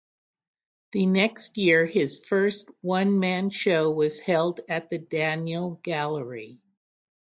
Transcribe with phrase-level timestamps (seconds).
[0.93, 6.59] The next year his first one-man show was held at the Daniel Gallery.